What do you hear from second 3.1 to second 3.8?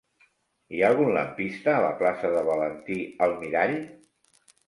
Almirall?